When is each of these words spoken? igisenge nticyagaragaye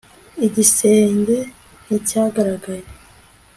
igisenge 0.45 1.37
nticyagaragaye 1.85 2.85